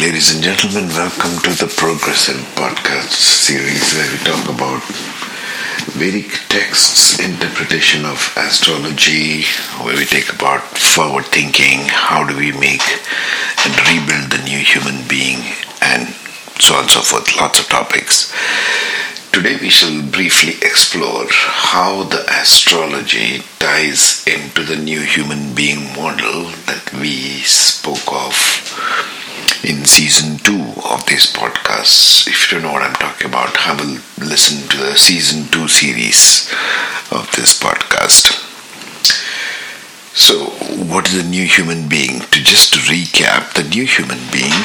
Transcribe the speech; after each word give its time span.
ladies 0.00 0.32
and 0.32 0.44
gentlemen, 0.44 0.86
welcome 0.90 1.42
to 1.42 1.50
the 1.58 1.66
Progress 1.76 2.30
Progressive 2.30 2.38
podcast 2.54 3.10
series 3.10 3.94
where 3.94 4.06
we 4.12 4.18
talk 4.22 4.44
about 4.48 4.80
Vedic 5.98 6.30
texts, 6.48 7.18
interpretation 7.18 8.04
of 8.04 8.32
astrology, 8.36 9.42
where 9.82 9.96
we 9.96 10.04
take 10.04 10.32
about 10.32 10.62
forward 10.78 11.24
thinking, 11.24 11.80
how 11.88 12.24
do 12.24 12.36
we 12.36 12.52
make 12.52 12.86
and 13.66 13.74
rebuild 13.90 14.30
the 14.30 14.42
new 14.44 14.60
human 14.60 15.02
being, 15.08 15.42
and 15.82 16.06
so 16.62 16.74
on 16.74 16.82
and 16.82 16.90
so 16.90 17.00
forth. 17.00 17.34
Lots 17.34 17.58
of 17.58 17.66
topics. 17.66 18.32
Today 19.32 19.58
we 19.60 19.68
shall 19.68 20.02
briefly 20.02 20.54
explore 20.62 21.26
how 21.28 22.04
the 22.04 22.24
astrology 22.40 23.42
ties 23.58 24.24
into 24.28 24.62
the 24.62 24.76
new 24.76 25.00
human 25.00 25.56
being 25.56 25.92
model 25.96 26.44
that 26.70 26.92
we 26.94 27.42
spoke 27.42 28.12
of 28.12 28.67
in 29.64 29.84
season 29.84 30.38
two 30.38 30.60
of 30.88 31.06
this 31.06 31.30
podcast. 31.30 32.26
If 32.26 32.50
you 32.50 32.58
don't 32.58 32.66
know 32.66 32.72
what 32.72 32.82
I'm 32.82 32.94
talking 32.94 33.28
about, 33.28 33.56
have 33.56 33.80
a 33.80 34.00
listen 34.24 34.68
to 34.68 34.76
the 34.76 34.96
season 34.96 35.50
two 35.50 35.68
series 35.68 36.48
of 37.10 37.30
this 37.36 37.58
podcast. 37.58 38.34
So, 40.14 40.46
what 40.92 41.08
is 41.08 41.24
a 41.24 41.28
new 41.28 41.44
human 41.46 41.88
being? 41.88 42.20
To 42.20 42.38
just 42.42 42.74
recap, 42.90 43.54
the 43.54 43.68
new 43.68 43.86
human 43.86 44.18
being 44.32 44.58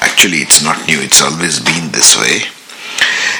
actually, 0.00 0.38
it's 0.38 0.62
not 0.62 0.86
new, 0.86 1.00
it's 1.00 1.22
always 1.22 1.60
been 1.60 1.92
this 1.92 2.18
way 2.18 2.50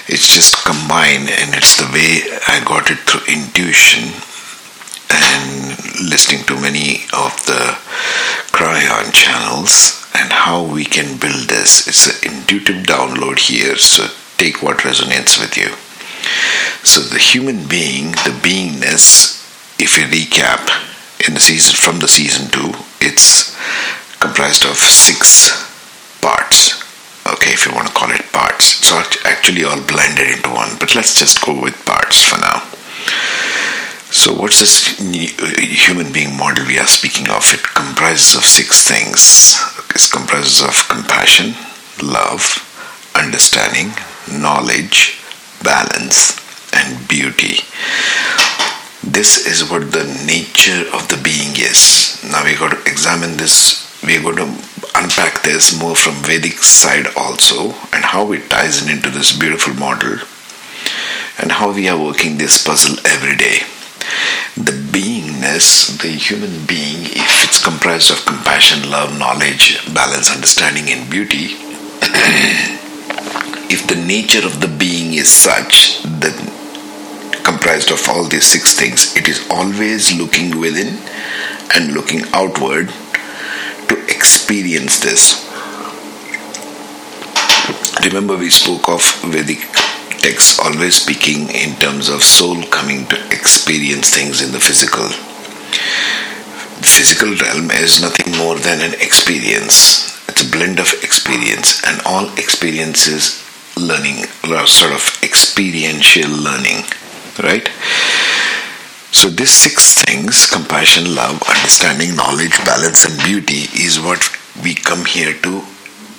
it's 0.09 0.35
just 0.35 0.65
combined 0.65 1.31
and 1.31 1.55
it's 1.55 1.77
the 1.77 1.87
way 1.95 2.23
I 2.49 2.63
got 2.65 2.91
it 2.91 2.99
through 3.07 3.23
intuition 3.33 4.11
and 5.11 6.11
listening 6.11 6.45
to 6.47 6.61
many 6.61 7.05
of 7.15 7.33
the 7.47 7.79
Kryon 8.51 9.13
channels 9.13 10.02
and 10.15 10.33
how 10.33 10.63
we 10.63 10.85
can 10.85 11.19
build 11.19 11.49
this. 11.49 11.87
It's 11.89 12.25
an 12.25 12.33
intuitive 12.33 12.85
download 12.85 13.39
here, 13.39 13.77
so 13.77 14.09
take 14.39 14.63
what 14.63 14.79
resonates 14.79 15.41
with 15.41 15.57
you. 15.57 15.71
So 16.85 17.01
the 17.01 17.19
human 17.19 17.67
being, 17.69 18.13
the 18.13 18.37
beingness, 18.43 19.41
if 19.81 19.99
you 19.99 20.05
recap 20.05 20.69
in 21.27 21.35
the 21.35 21.41
season 21.41 21.75
from 21.77 22.01
the 22.01 22.09
season 22.09 22.51
two, 22.51 22.73
it's 23.01 23.57
comprised 24.21 24.65
of 24.65 24.77
six 24.77 25.51
parts 26.21 26.83
okay, 27.27 27.53
if 27.53 27.67
you 27.67 27.75
want 27.75 27.89
to 27.89 27.95
call 27.95 28.11
it 28.11 28.33
parts. 28.33 28.79
It's 28.79 28.93
actually 29.25 29.65
all 29.65 29.81
blended 29.83 30.29
into 30.29 30.51
one, 30.51 30.77
but 30.79 30.95
let's 30.95 31.19
just 31.19 31.45
go 31.45 31.61
with 31.61 31.75
parts 31.87 32.23
for 32.23 32.39
now. 32.39 32.63
So, 34.13 34.35
what's 34.35 34.61
this 34.61 35.01
uh, 35.01 35.49
human 35.59 36.13
being 36.13 36.37
model 36.37 36.67
we 36.67 36.79
are 36.79 36.87
speaking 36.87 37.31
of? 37.31 37.49
It 37.49 37.63
comprises 37.63 38.37
of 38.37 38.45
six 38.45 38.87
things. 38.87 39.57
It 39.89 40.05
comprises 40.13 40.61
of 40.61 40.87
compassion, 40.87 41.55
love, 42.05 42.45
understanding, 43.17 43.97
knowledge, 44.29 45.17
balance, 45.65 46.37
and 46.75 47.09
beauty. 47.09 47.65
This 49.03 49.47
is 49.47 49.71
what 49.71 49.93
the 49.93 50.05
nature 50.27 50.85
of 50.93 51.09
the 51.09 51.19
being 51.25 51.57
is. 51.57 52.21
Now 52.31 52.45
we 52.45 52.55
got 52.55 52.77
to 52.77 52.91
examine 52.91 53.39
this. 53.39 53.81
We 54.05 54.19
are 54.19 54.23
going 54.23 54.37
to 54.37 54.53
unpack 54.95 55.43
this 55.43 55.81
more 55.81 55.97
from 55.97 56.21
Vedic 56.21 56.59
side 56.59 57.07
also 57.17 57.73
and 57.97 58.05
how 58.05 58.31
it 58.33 58.51
ties 58.51 58.85
in 58.85 58.91
into 58.91 59.09
this 59.09 59.33
beautiful 59.33 59.73
model 59.73 60.19
and 61.39 61.51
how 61.51 61.73
we 61.73 61.89
are 61.89 61.99
working 61.99 62.37
this 62.37 62.63
puzzle 62.63 63.01
every 63.07 63.37
day. 63.37 63.65
The 64.55 64.73
beingness, 64.93 65.99
the 66.03 66.09
human 66.09 66.67
being, 66.67 67.07
if 67.07 67.43
it's 67.43 67.65
comprised 67.65 68.11
of 68.11 68.27
compassion, 68.27 68.91
love, 68.91 69.19
knowledge, 69.19 69.81
balance, 69.95 70.31
understanding, 70.31 70.91
and 70.91 71.11
beauty, 71.11 71.47
if 73.73 73.87
the 73.89 73.95
nature 73.95 74.45
of 74.45 74.61
the 74.61 74.69
being 74.69 75.15
is 75.15 75.33
such 75.33 76.03
that 76.03 76.37
comprised 77.45 77.91
of 77.91 78.07
all 78.11 78.25
these 78.25 78.45
six 78.45 78.75
things, 78.79 79.17
it 79.17 79.27
is 79.27 79.41
always 79.49 80.13
looking 80.19 80.61
within 80.61 80.99
and 81.75 81.95
looking 81.95 82.21
outward 82.35 82.89
to 83.89 84.05
experience 84.07 85.01
this. 85.01 85.49
Remember, 88.05 88.37
we 88.37 88.51
spoke 88.51 88.87
of 88.91 89.01
Vedic 89.23 89.82
texts 90.23 90.59
always 90.59 90.95
speaking 90.95 91.51
in 91.51 91.75
terms 91.77 92.09
of 92.09 92.23
soul 92.23 92.63
coming 92.71 93.07
to 93.07 93.17
experience 93.35 94.09
things 94.15 94.41
in 94.41 94.53
the 94.53 94.61
physical. 94.61 95.09
The 96.79 96.89
physical 96.89 97.35
realm 97.35 97.71
is 97.71 98.01
nothing 98.01 98.39
more 98.39 98.57
than 98.57 98.81
an 98.81 98.95
experience. 99.03 100.09
It's 100.29 100.47
a 100.47 100.51
blend 100.51 100.79
of 100.79 100.95
experience, 101.03 101.83
and 101.87 102.01
all 102.07 102.33
experiences 102.39 103.43
learning, 103.77 104.27
uh, 104.45 104.67
sort 104.67 104.93
of 104.93 105.03
experiential 105.23 106.31
learning, 106.31 106.87
right? 107.43 107.69
So, 109.11 109.29
these 109.29 109.53
six 109.53 110.03
things 110.03 110.47
compassion, 110.47 111.15
love, 111.15 111.43
understanding, 111.43 112.17
knowledge, 112.17 112.57
balance, 112.65 113.05
and 113.05 113.19
beauty 113.23 113.69
is 113.75 114.01
what 114.01 114.23
we 114.63 114.75
come 114.75 115.05
here 115.05 115.35
to 115.43 115.63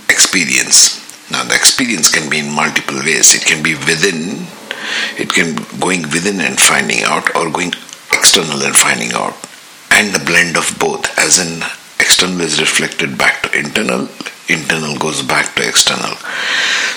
experience. 0.09 1.02
Now, 1.33 1.43
the 1.43 1.55
experience 1.55 2.11
can 2.13 2.29
be 2.29 2.39
in 2.39 2.51
multiple 2.53 2.99
ways. 2.99 3.33
It 3.33 3.43
can 3.43 3.63
be 3.63 3.73
within, 3.73 4.45
it 5.17 5.33
can 5.33 5.55
going 5.79 6.03
within 6.03 6.39
and 6.39 6.59
finding 6.59 7.01
out, 7.03 7.35
or 7.35 7.49
going 7.49 7.73
external 8.13 8.61
and 8.61 8.75
finding 8.75 9.13
out, 9.13 9.33
and 9.89 10.13
the 10.13 10.23
blend 10.23 10.57
of 10.57 10.77
both, 10.79 11.09
as 11.17 11.39
in 11.39 11.63
external 11.99 12.41
is 12.41 12.61
reflected 12.61 13.17
back 13.17 13.41
to 13.41 13.57
internal, 13.57 14.07
internal 14.47 14.95
goes 14.99 15.23
back 15.23 15.55
to 15.55 15.67
external. 15.67 16.15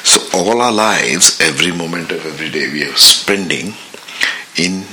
So, 0.04 0.20
all 0.38 0.60
our 0.60 0.72
lives, 0.72 1.40
every 1.40 1.72
moment 1.72 2.12
of 2.12 2.26
every 2.26 2.50
day, 2.50 2.70
we 2.70 2.84
are 2.84 2.96
spending 2.96 3.72
in 4.58 4.84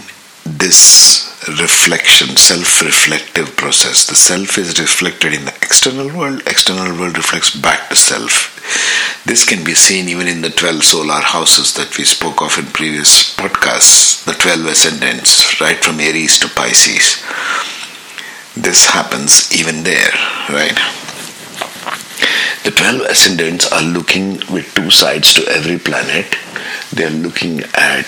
this 0.45 1.32
reflection, 1.47 2.35
self 2.37 2.81
reflective 2.81 3.55
process. 3.55 4.05
The 4.05 4.15
self 4.15 4.57
is 4.57 4.79
reflected 4.79 5.33
in 5.33 5.45
the 5.45 5.53
external 5.61 6.07
world, 6.15 6.41
external 6.47 6.97
world 6.97 7.17
reflects 7.17 7.55
back 7.55 7.89
to 7.89 7.95
self. 7.95 8.53
This 9.25 9.45
can 9.45 9.63
be 9.63 9.73
seen 9.73 10.09
even 10.09 10.27
in 10.27 10.41
the 10.41 10.49
12 10.49 10.83
solar 10.83 11.21
houses 11.21 11.73
that 11.75 11.97
we 11.97 12.03
spoke 12.03 12.41
of 12.41 12.57
in 12.57 12.65
previous 12.65 13.35
podcasts, 13.35 14.23
the 14.25 14.33
12 14.33 14.65
ascendants, 14.65 15.59
right 15.61 15.77
from 15.83 15.99
Aries 15.99 16.39
to 16.39 16.47
Pisces. 16.47 17.23
This 18.55 18.85
happens 18.85 19.51
even 19.53 19.83
there, 19.83 20.11
right? 20.49 20.77
The 22.63 22.71
12 22.71 23.01
ascendants 23.09 23.71
are 23.71 23.81
looking 23.81 24.41
with 24.51 24.73
two 24.73 24.89
sides 24.89 25.33
to 25.33 25.47
every 25.47 25.79
planet. 25.79 26.37
They 26.93 27.05
are 27.05 27.09
looking 27.09 27.61
at 27.75 28.05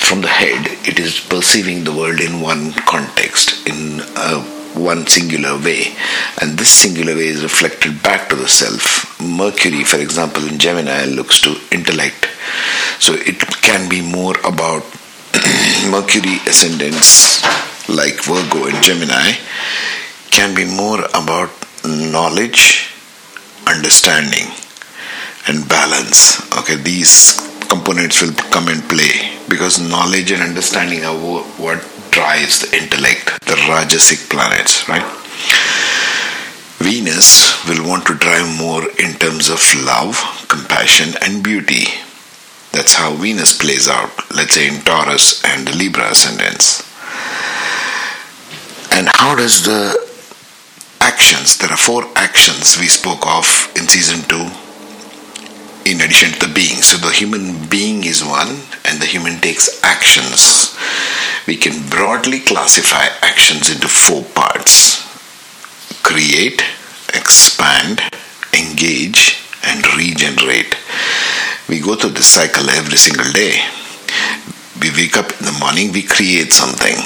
from 0.00 0.20
the 0.22 0.28
head, 0.28 0.66
it 0.86 0.98
is 0.98 1.20
perceiving 1.20 1.84
the 1.84 1.92
world 1.92 2.20
in 2.20 2.40
one 2.40 2.72
context, 2.86 3.66
in 3.66 4.00
a, 4.16 4.40
one 4.78 5.06
singular 5.06 5.58
way, 5.58 5.96
and 6.40 6.58
this 6.58 6.70
singular 6.70 7.14
way 7.14 7.26
is 7.26 7.42
reflected 7.42 8.02
back 8.02 8.28
to 8.28 8.36
the 8.36 8.48
self. 8.48 9.20
Mercury, 9.20 9.84
for 9.84 9.98
example, 9.98 10.46
in 10.46 10.58
Gemini 10.58 11.04
looks 11.04 11.40
to 11.40 11.56
intellect, 11.72 12.28
so 12.98 13.14
it 13.14 13.38
can 13.62 13.88
be 13.88 14.00
more 14.00 14.34
about 14.44 14.84
Mercury 15.90 16.36
ascendants 16.46 17.42
like 17.88 18.22
Virgo 18.22 18.66
and 18.66 18.82
Gemini, 18.84 19.32
can 20.30 20.54
be 20.54 20.64
more 20.64 21.04
about 21.14 21.50
knowledge, 21.84 22.92
understanding, 23.66 24.52
and 25.48 25.68
balance. 25.68 26.40
Okay, 26.58 26.76
these 26.76 27.40
components 27.68 28.22
will 28.22 28.34
come 28.52 28.68
and 28.68 28.82
play 28.88 29.27
because 29.48 29.80
knowledge 29.80 30.30
and 30.30 30.42
understanding 30.42 31.04
are 31.04 31.16
what 31.16 31.80
drives 32.10 32.60
the 32.60 32.76
intellect, 32.76 33.26
the 33.46 33.54
Rajasic 33.68 34.28
planets, 34.30 34.88
right? 34.88 35.04
Venus 36.78 37.64
will 37.66 37.86
want 37.86 38.06
to 38.06 38.14
drive 38.14 38.46
more 38.58 38.82
in 38.98 39.14
terms 39.18 39.48
of 39.50 39.60
love, 39.84 40.16
compassion, 40.48 41.14
and 41.22 41.42
beauty. 41.42 41.86
That's 42.72 42.94
how 42.94 43.14
Venus 43.14 43.56
plays 43.56 43.88
out, 43.88 44.10
let's 44.34 44.54
say 44.54 44.68
in 44.68 44.80
Taurus 44.82 45.44
and 45.44 45.66
the 45.66 45.76
Libra 45.76 46.10
ascendants. 46.10 46.82
And 48.92 49.08
how 49.16 49.34
does 49.34 49.64
the 49.64 49.96
actions, 51.00 51.58
there 51.58 51.70
are 51.70 51.76
four 51.76 52.04
actions 52.16 52.78
we 52.78 52.86
spoke 52.86 53.26
of 53.26 53.46
in 53.76 53.88
season 53.88 54.22
2 54.28 54.67
in 55.88 56.00
addition 56.00 56.32
to 56.32 56.46
the 56.46 56.54
being. 56.54 56.82
So 56.82 56.98
the 56.98 57.12
human 57.12 57.66
being 57.68 58.04
is 58.04 58.22
one, 58.22 58.60
and 58.84 59.00
the 59.00 59.06
human 59.06 59.40
takes 59.40 59.82
actions. 59.82 60.76
We 61.46 61.56
can 61.56 61.88
broadly 61.88 62.40
classify 62.40 63.06
actions 63.22 63.70
into 63.70 63.88
four 63.88 64.24
parts 64.34 65.08
create, 66.08 66.62
expand, 67.12 68.00
engage, 68.56 69.36
and 69.62 69.84
regenerate. 69.94 70.74
We 71.68 71.80
go 71.80 71.96
through 71.96 72.16
this 72.16 72.28
cycle 72.28 72.70
every 72.70 72.96
single 72.96 73.30
day. 73.30 73.60
We 74.80 74.88
wake 74.90 75.18
up 75.18 75.30
in 75.38 75.44
the 75.44 75.56
morning, 75.60 75.92
we 75.92 76.02
create 76.02 76.54
something. 76.54 76.96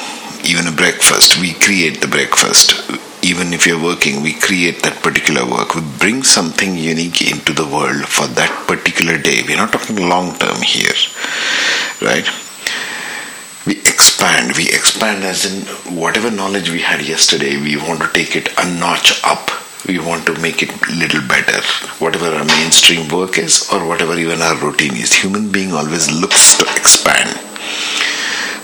Even 0.44 0.68
a 0.68 0.76
breakfast, 0.76 1.40
we 1.40 1.54
create 1.54 2.00
the 2.00 2.06
breakfast. 2.06 2.78
Even 3.22 3.52
if 3.52 3.66
you're 3.66 3.82
working, 3.82 4.20
we 4.22 4.34
create 4.34 4.82
that 4.82 5.02
particular 5.02 5.48
work. 5.48 5.74
We 5.74 5.82
bring 5.98 6.22
something 6.22 6.76
unique 6.76 7.22
into 7.22 7.52
the 7.52 7.66
world 7.66 8.06
for 8.06 8.26
that 8.26 8.66
particular 8.66 9.16
day. 9.16 9.42
We're 9.46 9.56
not 9.56 9.72
talking 9.72 10.08
long 10.08 10.36
term 10.38 10.60
here, 10.60 10.92
right? 12.02 12.26
We 13.64 13.78
expand. 13.86 14.56
We 14.56 14.68
expand 14.68 15.22
as 15.24 15.46
in 15.46 15.62
whatever 15.96 16.30
knowledge 16.30 16.70
we 16.70 16.80
had 16.80 17.00
yesterday, 17.00 17.56
we 17.56 17.76
want 17.76 18.00
to 18.02 18.08
take 18.08 18.34
it 18.34 18.48
a 18.58 18.66
notch 18.78 19.22
up. 19.24 19.50
We 19.86 19.98
want 19.98 20.26
to 20.26 20.40
make 20.40 20.62
it 20.62 20.70
a 20.70 20.92
little 20.92 21.22
better. 21.26 21.60
Whatever 21.98 22.26
our 22.26 22.44
mainstream 22.44 23.08
work 23.08 23.38
is, 23.38 23.68
or 23.72 23.86
whatever 23.86 24.16
even 24.16 24.42
our 24.42 24.56
routine 24.56 24.94
is, 24.94 25.12
human 25.12 25.50
being 25.50 25.72
always 25.72 26.10
looks 26.10 26.56
to 26.58 26.64
expand 26.76 27.38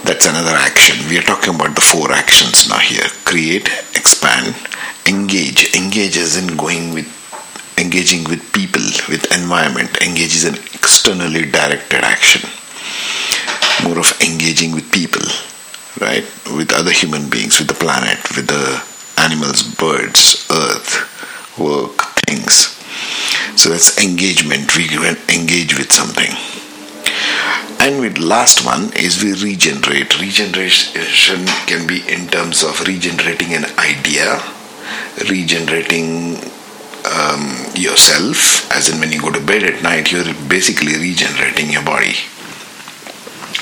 that's 0.04 0.26
another 0.26 0.54
action. 0.54 1.08
We 1.08 1.18
are 1.18 1.22
talking 1.22 1.54
about 1.54 1.74
the 1.74 1.80
four 1.80 2.12
actions 2.12 2.68
now 2.68 2.78
here 2.78 3.08
create, 3.24 3.68
expand, 3.94 4.54
engage. 5.06 5.74
Engage 5.74 6.16
is 6.16 6.36
in 6.36 6.56
going 6.56 6.94
with 6.94 7.08
engaging 7.78 8.24
with 8.24 8.42
people, 8.52 8.82
with 9.08 9.24
environment. 9.36 9.90
Engage 10.02 10.34
is 10.34 10.44
an 10.44 10.54
externally 10.74 11.44
directed 11.44 12.02
action. 12.02 12.48
More 13.84 13.98
of 13.98 14.10
engaging 14.20 14.72
with 14.72 14.90
people, 14.90 15.22
right? 16.00 16.24
With 16.56 16.72
other 16.72 16.90
human 16.90 17.30
beings, 17.30 17.58
with 17.58 17.68
the 17.68 17.74
planet, 17.74 18.18
with 18.34 18.48
the 18.48 18.82
animals, 19.22 19.62
birds, 19.62 20.46
earth, 20.50 21.06
work, 21.58 22.02
things. 22.26 22.74
So 23.56 23.70
that's 23.70 24.02
engagement. 24.02 24.76
We 24.76 24.88
engage 25.28 25.78
with 25.78 25.92
something 25.92 26.57
and 27.88 28.00
with 28.00 28.18
last 28.18 28.66
one 28.66 28.92
is 28.92 29.24
we 29.24 29.32
regenerate. 29.32 30.20
Regeneration 30.20 31.46
can 31.66 31.86
be 31.86 32.06
in 32.06 32.28
terms 32.28 32.62
of 32.62 32.86
regenerating 32.86 33.54
an 33.54 33.64
idea, 33.78 34.42
regenerating 35.30 36.36
um, 37.16 37.64
yourself, 37.74 38.70
as 38.72 38.90
in 38.90 39.00
when 39.00 39.10
you 39.10 39.20
go 39.22 39.32
to 39.32 39.40
bed 39.40 39.62
at 39.62 39.82
night, 39.82 40.12
you're 40.12 40.34
basically 40.48 40.98
regenerating 40.98 41.70
your 41.70 41.82
body. 41.82 42.12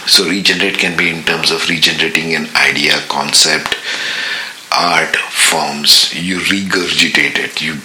So, 0.07 0.29
regenerate 0.29 0.79
can 0.79 0.99
be 0.99 1.09
in 1.09 1.23
terms 1.23 1.53
of 1.53 1.69
regenerating 1.69 2.35
an 2.35 2.49
idea, 2.57 2.99
concept, 3.09 3.77
art, 4.77 5.15
forms. 5.15 6.13
You 6.15 6.39
regurgitate 6.39 7.39
it, 7.39 7.63
you 7.63 7.77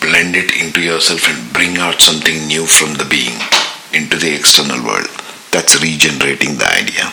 blend 0.00 0.36
it 0.36 0.60
into 0.62 0.82
yourself 0.82 1.26
and 1.26 1.52
bring 1.54 1.78
out 1.78 2.02
something 2.02 2.46
new 2.46 2.66
from 2.66 2.94
the 2.94 3.06
being 3.08 3.40
into 3.94 4.18
the 4.18 4.34
external 4.34 4.84
world. 4.84 5.08
That's 5.56 5.80
regenerating 5.80 6.58
the 6.58 6.68
idea. 6.68 7.08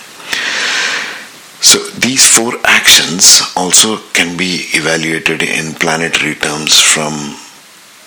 So 1.64 1.80
these 1.98 2.28
four 2.28 2.56
actions 2.66 3.42
also 3.56 3.96
can 4.12 4.36
be 4.36 4.68
evaluated 4.74 5.42
in 5.42 5.76
planetary 5.76 6.36
terms 6.36 6.78
from 6.78 7.14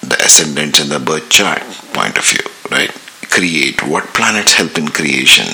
the 0.06 0.20
ascendant 0.22 0.78
and 0.78 0.90
the 0.90 0.98
birth 0.98 1.30
chart 1.30 1.62
point 1.94 2.18
of 2.18 2.28
view, 2.28 2.44
right? 2.70 2.90
Create. 3.30 3.82
What 3.82 4.12
planets 4.12 4.52
help 4.52 4.76
in 4.76 4.88
creation? 4.88 5.46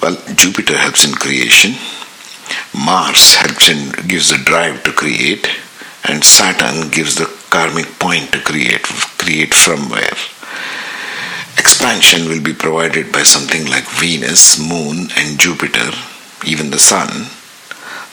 Well, 0.00 0.22
Jupiter 0.36 0.76
helps 0.78 1.04
in 1.04 1.14
creation. 1.14 1.74
Mars 2.78 3.34
helps 3.34 3.68
in 3.68 3.90
gives 4.06 4.30
the 4.30 4.38
drive 4.44 4.84
to 4.84 4.92
create, 4.92 5.48
and 6.08 6.22
Saturn 6.22 6.90
gives 6.90 7.16
the 7.16 7.26
karmic 7.50 7.98
point 7.98 8.32
to 8.34 8.40
create. 8.40 8.84
Create 9.18 9.52
from 9.52 9.90
where? 9.90 10.14
Expansion 11.74 12.28
will 12.28 12.40
be 12.40 12.54
provided 12.54 13.10
by 13.10 13.24
something 13.24 13.66
like 13.66 13.82
Venus, 13.98 14.60
Moon, 14.60 15.08
and 15.18 15.40
Jupiter, 15.40 15.90
even 16.46 16.70
the 16.70 16.78
Sun. 16.78 17.08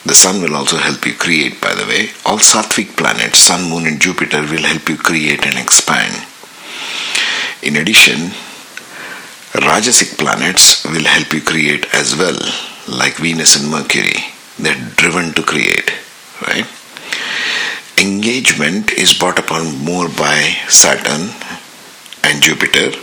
The 0.03 0.15
Sun 0.15 0.41
will 0.41 0.55
also 0.55 0.77
help 0.77 1.05
you 1.05 1.13
create, 1.13 1.61
by 1.61 1.75
the 1.75 1.85
way. 1.85 2.09
All 2.25 2.39
Sattvic 2.39 2.97
planets, 2.97 3.37
Sun, 3.37 3.69
Moon, 3.69 3.85
and 3.85 4.01
Jupiter, 4.01 4.41
will 4.41 4.65
help 4.65 4.89
you 4.89 4.97
create 4.97 5.45
and 5.45 5.59
expand. 5.59 6.25
In 7.61 7.75
addition, 7.75 8.33
Rajasic 9.53 10.17
planets 10.17 10.83
will 10.83 11.05
help 11.05 11.31
you 11.31 11.41
create 11.41 11.85
as 11.93 12.15
well, 12.15 12.39
like 12.87 13.17
Venus 13.17 13.61
and 13.61 13.69
Mercury. 13.69 14.33
They're 14.57 14.89
driven 14.95 15.33
to 15.33 15.43
create, 15.43 15.93
right? 16.47 16.65
Engagement 18.01 18.91
is 18.93 19.13
brought 19.13 19.37
upon 19.37 19.85
more 19.85 20.09
by 20.09 20.57
Saturn 20.67 21.29
and 22.23 22.41
Jupiter 22.41 22.97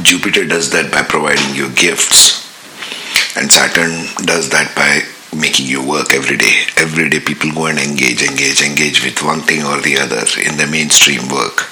Jupiter 0.00 0.46
does 0.46 0.70
that 0.70 0.90
by 0.90 1.02
providing 1.02 1.54
you 1.54 1.68
gifts, 1.74 2.48
and 3.36 3.52
Saturn 3.52 4.08
does 4.24 4.48
that 4.50 4.72
by 4.74 5.04
making 5.36 5.66
you 5.66 5.86
work 5.86 6.12
every 6.14 6.36
day. 6.36 6.64
Every 6.76 7.08
day, 7.08 7.20
people 7.20 7.52
go 7.52 7.66
and 7.66 7.78
engage, 7.78 8.22
engage, 8.22 8.62
engage 8.62 9.04
with 9.04 9.22
one 9.22 9.40
thing 9.40 9.64
or 9.64 9.80
the 9.80 9.98
other 9.98 10.24
in 10.40 10.56
the 10.56 10.66
mainstream 10.70 11.28
work. 11.28 11.68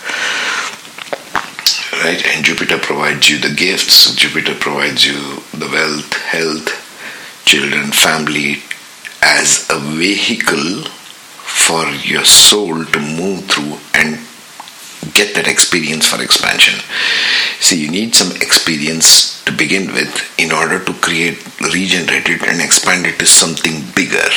Right? 2.04 2.20
And 2.32 2.44
Jupiter 2.44 2.78
provides 2.78 3.28
you 3.28 3.38
the 3.38 3.54
gifts, 3.54 4.14
Jupiter 4.14 4.54
provides 4.54 5.06
you 5.06 5.42
the 5.52 5.68
wealth, 5.68 6.12
health, 6.14 6.68
children, 7.44 7.92
family 7.92 8.62
as 9.22 9.68
a 9.70 9.78
vehicle 9.78 10.84
for 10.84 11.84
your 12.04 12.24
soul 12.24 12.84
to 12.84 13.00
move 13.00 13.44
through 13.44 13.76
and 13.94 14.18
get 15.14 15.34
that 15.34 15.48
experience 15.48 16.06
for 16.06 16.22
expansion. 16.22 16.80
See, 17.60 17.80
you 17.80 17.90
need 17.90 18.14
some 18.14 18.32
experience 18.36 19.42
to 19.44 19.52
begin 19.52 19.92
with 19.92 20.12
in 20.38 20.52
order 20.52 20.82
to 20.84 20.92
create, 20.94 21.38
regenerate 21.60 22.28
it, 22.28 22.42
and 22.42 22.60
expand 22.60 23.06
it 23.06 23.18
to 23.18 23.26
something 23.26 23.82
bigger. 23.94 24.28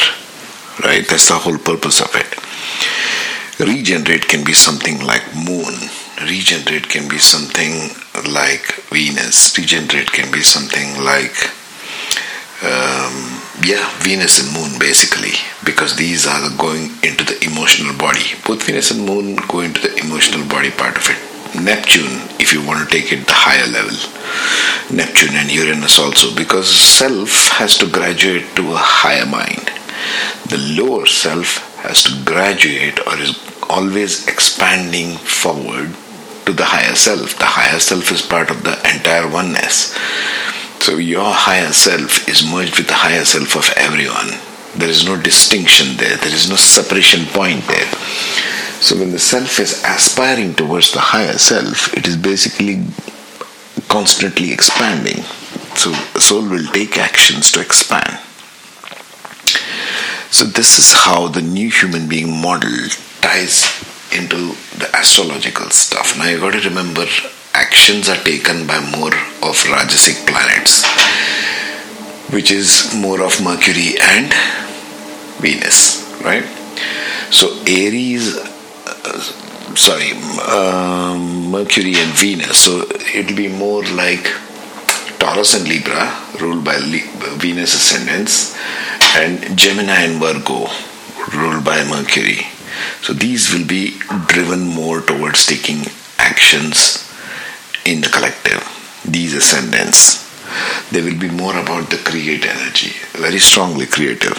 Right? 0.84 1.08
That's 1.08 1.30
the 1.30 1.36
whole 1.36 1.58
purpose 1.58 2.02
of 2.02 2.14
it. 2.16 2.30
Regenerate 3.60 4.28
can 4.28 4.44
be 4.44 4.54
something 4.54 5.00
like 5.02 5.24
moon. 5.36 5.90
Regenerate 6.22 6.90
can 6.90 7.08
be 7.08 7.19
something 7.19 7.90
like 8.31 8.66
Venus. 8.90 9.58
Regenerate 9.58 10.12
can 10.12 10.31
be 10.31 10.42
something 10.42 11.04
like 11.04 11.36
um, 12.64 13.32
yeah, 13.65 13.89
Venus 14.00 14.44
and 14.44 14.51
Moon 14.51 14.80
basically, 14.80 15.31
because 15.63 15.95
these 15.95 16.27
are 16.27 16.50
going 16.57 16.92
into 17.04 17.24
the 17.24 17.39
emotional 17.45 17.95
body. 17.98 18.36
Both 18.45 18.63
Venus 18.63 18.92
and 18.92 19.06
Moon 19.06 19.38
go 19.48 19.62
into 19.62 19.81
the 19.81 19.95
emotional 20.04 20.45
body 20.48 20.71
part 20.71 20.98
of 20.98 21.07
it. 21.10 21.19
Neptune, 21.56 22.27
if 22.39 22.51
you 22.51 22.65
want 22.65 22.83
to 22.83 22.94
take 22.94 23.12
it 23.13 23.25
the 23.27 23.33
higher 23.33 23.68
level, 23.68 23.95
Neptune 24.92 25.36
and 25.36 25.51
Uranus 25.51 26.00
also, 26.00 26.36
because 26.36 26.68
self 26.68 27.50
has 27.54 27.77
to 27.77 27.88
graduate 27.88 28.56
to 28.56 28.74
a 28.74 28.77
higher 28.77 29.25
mind. 29.25 29.71
The 30.50 30.57
lower 30.81 31.06
self 31.06 31.57
has 31.83 32.04
to 32.04 32.24
graduate 32.25 33.00
or 33.07 33.18
is 33.18 33.39
always 33.69 34.27
expanding 34.27 35.16
forward 35.18 35.95
to 36.45 36.54
the 36.54 36.66
higher 36.66 36.95
self. 36.95 37.38
The 37.38 37.45
higher 37.45 37.80
self 37.80 38.11
is 38.11 38.21
part 38.21 38.49
of 38.49 38.64
the 38.64 38.76
entire 38.94 39.30
oneness 39.30 39.95
so 40.83 40.97
your 40.97 41.31
higher 41.31 41.71
self 41.71 42.28
is 42.28 42.44
merged 42.44 42.78
with 42.78 42.87
the 42.87 42.94
higher 42.94 43.23
self 43.23 43.56
of 43.56 43.71
everyone. 43.78 44.35
There 44.75 44.90
is 44.90 45.06
no 45.06 45.16
distinction 45.16 45.95
there, 45.95 46.18
there 46.18 46.33
is 46.33 46.49
no 46.49 46.57
separation 46.57 47.23
point 47.28 47.66
there. 47.69 47.87
So 48.83 48.99
when 48.99 49.11
the 49.11 49.19
self 49.19 49.59
is 49.59 49.81
aspiring 49.85 50.56
towards 50.56 50.92
the 50.92 50.99
higher 50.99 51.37
self, 51.37 51.94
it 51.94 52.06
is 52.06 52.18
basically 52.18 52.83
constantly 53.87 54.52
expanding. 54.52 55.23
So 55.80 55.94
soul 56.19 56.49
will 56.49 56.68
take 56.73 56.97
actions 56.97 57.49
to 57.54 57.61
expand. 57.61 58.19
So 60.35 60.44
this 60.44 60.80
is 60.80 60.92
how 60.92 61.30
the 61.30 61.42
new 61.42 61.71
human 61.71 62.09
being 62.09 62.42
model 62.42 62.75
ties 63.21 63.71
into 64.11 64.52
the 64.78 64.90
astrological 64.94 65.69
stuff. 65.69 66.18
Now 66.18 66.28
you 66.28 66.40
got 66.40 66.59
to 66.59 66.68
remember 66.68 67.06
actions 67.73 68.07
are 68.07 68.23
taken 68.23 68.68
by 68.68 68.80
more 68.95 69.15
of 69.49 69.57
Rajasic 69.65 70.27
planets, 70.30 70.85
which 72.31 72.51
is 72.51 72.94
more 72.95 73.19
of 73.23 73.42
Mercury 73.42 73.97
and 73.99 74.31
Venus, 75.42 76.06
right? 76.23 76.45
So 77.31 77.49
Aries, 77.65 78.37
uh, 78.37 79.19
sorry, 79.73 80.11
um, 80.53 81.49
Mercury 81.49 81.95
and 81.97 82.13
Venus. 82.13 82.59
So 82.59 82.85
it'll 83.15 83.35
be 83.35 83.47
more 83.49 83.83
like 83.85 84.25
Taurus 85.18 85.56
and 85.56 85.68
Libra, 85.68 86.13
ruled 86.39 86.63
by 86.63 86.77
Venus 87.42 87.73
ascendants, 87.73 88.56
and 89.15 89.57
Gemini 89.57 90.13
and 90.13 90.21
Virgo, 90.21 90.68
ruled 91.35 91.65
by 91.65 91.83
Mercury. 91.89 92.45
So 93.01 93.13
these 93.13 93.51
will 93.51 93.65
be 93.65 93.97
driven 94.27 94.61
more 94.68 95.01
towards 95.01 95.47
taking 95.47 95.81
actions 96.19 97.09
in 97.85 98.02
the 98.02 98.09
collective, 98.09 98.61
these 99.06 99.33
ascendants, 99.33 100.23
they 100.92 101.02
will 101.02 101.19
be 101.19 101.30
more 101.30 101.57
about 101.57 101.90
the 101.90 101.97
create 101.97 102.45
energy, 102.45 102.92
very 103.13 103.40
strongly 103.40 103.85
creative. 103.85 104.37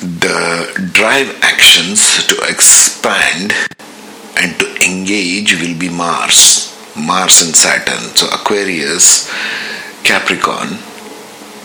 The 0.00 0.90
drive 0.92 1.38
actions 1.42 2.26
to 2.26 2.34
expand 2.48 3.54
and 4.36 4.58
to 4.58 4.66
engage 4.84 5.54
will 5.60 5.78
be 5.78 5.88
Mars, 5.88 6.74
Mars 6.96 7.42
and 7.42 7.54
Saturn. 7.54 8.14
So 8.16 8.26
Aquarius, 8.28 9.30
Capricorn 10.02 10.78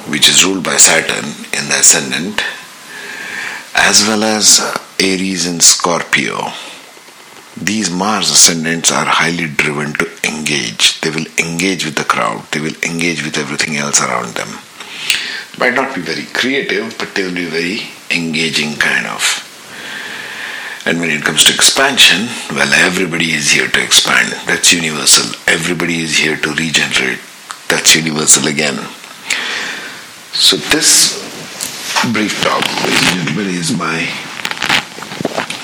which 0.09 0.27
is 0.27 0.43
ruled 0.43 0.63
by 0.63 0.77
Saturn 0.77 1.25
in 1.53 1.69
the 1.69 1.79
ascendant, 1.79 2.43
as 3.75 4.01
well 4.07 4.23
as 4.23 4.59
Aries 4.99 5.45
and 5.45 5.61
Scorpio. 5.61 6.51
These 7.61 7.89
Mars 7.91 8.31
ascendants 8.31 8.89
are 8.89 9.05
highly 9.05 9.47
driven 9.47 9.91
to 9.93 10.07
engage. 10.23 11.01
They 11.01 11.09
will 11.09 11.25
engage 11.37 11.83
with 11.83 11.95
the 11.95 12.05
crowd, 12.05 12.45
they 12.51 12.61
will 12.61 12.75
engage 12.83 13.23
with 13.23 13.37
everything 13.37 13.75
else 13.75 14.01
around 14.01 14.35
them. 14.35 14.47
Might 15.59 15.75
not 15.75 15.93
be 15.93 15.99
very 15.99 16.25
creative, 16.27 16.97
but 16.97 17.13
they 17.15 17.23
will 17.23 17.35
be 17.35 17.45
very 17.45 17.81
engaging 18.11 18.75
kind 18.75 19.05
of. 19.07 19.45
And 20.85 21.01
when 21.01 21.09
it 21.09 21.25
comes 21.25 21.43
to 21.43 21.53
expansion, 21.53 22.29
well, 22.55 22.73
everybody 22.73 23.31
is 23.31 23.51
here 23.51 23.67
to 23.67 23.83
expand. 23.83 24.31
That's 24.47 24.71
universal. 24.71 25.35
Everybody 25.45 26.01
is 26.01 26.17
here 26.17 26.37
to 26.37 26.49
regenerate. 26.53 27.19
That's 27.67 27.93
universal 27.93 28.47
again. 28.47 28.79
So, 30.31 30.55
this 30.71 31.19
brief 32.13 32.41
talk, 32.41 32.63
ladies 32.83 33.11
and 33.11 33.27
gentlemen, 33.27 33.53
is 33.53 33.75
my 33.75 34.07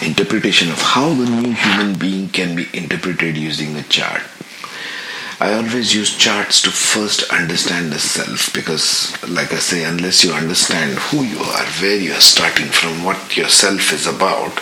interpretation 0.05 0.69
of 0.69 0.81
how 0.81 1.09
the 1.09 1.25
new 1.25 1.53
human 1.53 1.97
being 1.97 2.29
can 2.29 2.55
be 2.55 2.67
interpreted 2.73 3.35
using 3.35 3.75
a 3.75 3.83
chart. 3.83 4.21
I 5.37 5.53
always 5.53 5.93
use 5.93 6.17
charts 6.17 6.61
to 6.61 6.71
first 6.71 7.29
understand 7.31 7.91
the 7.91 7.99
self 7.99 8.53
because, 8.53 9.11
like 9.27 9.51
I 9.51 9.59
say, 9.59 9.83
unless 9.83 10.23
you 10.23 10.31
understand 10.31 10.97
who 10.97 11.23
you 11.23 11.39
are, 11.39 11.65
where 11.81 11.97
you 11.97 12.13
are 12.13 12.21
starting 12.21 12.67
from, 12.67 13.03
what 13.03 13.35
your 13.35 13.49
self 13.49 13.91
is 13.91 14.07
about, 14.07 14.61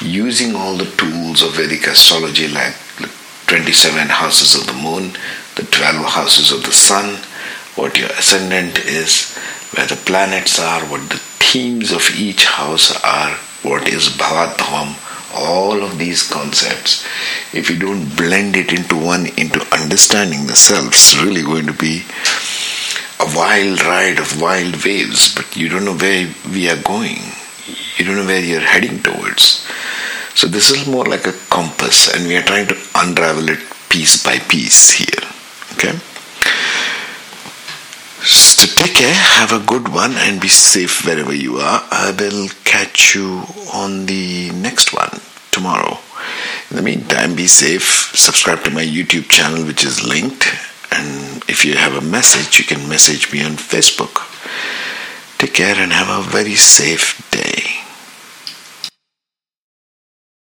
using 0.00 0.54
all 0.54 0.76
the 0.76 0.90
tools 0.96 1.42
of 1.42 1.54
Vedic 1.54 1.88
astrology 1.88 2.46
like 2.46 2.74
27 3.48 4.08
houses 4.08 4.54
of 4.54 4.66
the 4.66 4.80
moon, 4.80 5.12
the 5.56 5.64
12 5.64 6.06
houses 6.06 6.52
of 6.52 6.64
the 6.64 6.72
sun, 6.72 7.18
what 7.74 7.98
your 7.98 8.10
ascendant 8.10 8.78
is, 8.84 9.36
where 9.74 9.86
the 9.86 9.96
planets 9.96 10.60
are, 10.60 10.82
what 10.82 11.10
the 11.10 11.18
themes 11.18 11.90
of 11.90 12.08
each 12.16 12.44
house 12.44 12.94
are, 13.02 13.36
what 13.64 13.88
is 13.88 14.08
Bhavat 14.08 14.56
Bhavam, 14.58 14.94
all 15.34 15.82
of 15.82 15.98
these 15.98 16.22
concepts, 16.28 17.04
if 17.52 17.70
you 17.70 17.78
don't 17.78 18.16
blend 18.16 18.56
it 18.56 18.72
into 18.72 18.96
one, 18.96 19.26
into 19.38 19.66
understanding 19.74 20.46
the 20.46 20.54
self, 20.54 20.88
it's 20.88 21.16
really 21.16 21.42
going 21.42 21.66
to 21.66 21.72
be 21.72 22.02
a 23.20 23.36
wild 23.36 23.82
ride 23.82 24.18
of 24.18 24.40
wild 24.40 24.84
waves, 24.84 25.34
but 25.34 25.56
you 25.56 25.68
don't 25.68 25.84
know 25.84 25.96
where 25.96 26.32
we 26.52 26.68
are 26.68 26.82
going. 26.82 27.18
You 27.96 28.04
don't 28.04 28.16
know 28.16 28.26
where 28.26 28.40
you're 28.40 28.60
heading 28.60 29.02
towards. 29.02 29.66
So 30.34 30.46
this 30.46 30.70
is 30.70 30.86
more 30.86 31.06
like 31.06 31.26
a 31.26 31.32
compass, 31.48 32.12
and 32.14 32.26
we 32.26 32.36
are 32.36 32.42
trying 32.42 32.66
to 32.68 32.76
unravel 32.94 33.48
it 33.48 33.60
piece 33.88 34.22
by 34.22 34.38
piece 34.38 34.90
here. 34.90 35.30
Okay? 35.74 35.98
Take 38.84 38.96
care, 38.96 39.14
have 39.14 39.52
a 39.52 39.64
good 39.64 39.88
one, 39.88 40.12
and 40.12 40.38
be 40.38 40.48
safe 40.48 41.06
wherever 41.06 41.34
you 41.34 41.56
are. 41.56 41.82
I 41.90 42.14
will 42.18 42.50
catch 42.64 43.14
you 43.14 43.44
on 43.72 44.04
the 44.04 44.50
next 44.50 44.92
one 44.92 45.22
tomorrow. 45.50 45.96
In 46.68 46.76
the 46.76 46.82
meantime, 46.82 47.34
be 47.34 47.46
safe. 47.46 48.12
Subscribe 48.14 48.62
to 48.64 48.70
my 48.70 48.84
YouTube 48.84 49.30
channel, 49.30 49.64
which 49.64 49.86
is 49.86 50.06
linked. 50.06 50.44
And 50.92 51.42
if 51.48 51.64
you 51.64 51.76
have 51.76 51.94
a 51.94 52.02
message, 52.02 52.58
you 52.58 52.66
can 52.66 52.86
message 52.86 53.32
me 53.32 53.42
on 53.42 53.52
Facebook. 53.52 54.20
Take 55.38 55.54
care 55.54 55.76
and 55.76 55.90
have 55.90 56.10
a 56.10 56.28
very 56.30 56.54
safe 56.54 57.26
day. 57.30 57.73